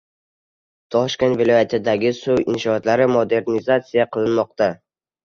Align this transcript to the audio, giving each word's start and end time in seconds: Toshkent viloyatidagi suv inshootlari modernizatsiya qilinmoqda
Toshkent 0.93 1.35
viloyatidagi 1.41 2.13
suv 2.21 2.41
inshootlari 2.53 3.07
modernizatsiya 3.17 4.07
qilinmoqda 4.17 4.71